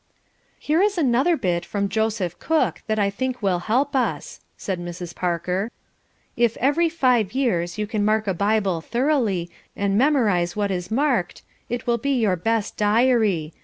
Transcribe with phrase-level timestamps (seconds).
[0.57, 5.13] "Here is another bit from Joseph Cook that I think will help us," said Mrs.
[5.13, 5.69] Parker.
[6.35, 11.43] "'If every five years you can mark a Bible thoroughly, and memorise what is marked,
[11.69, 13.53] it will be your best diary.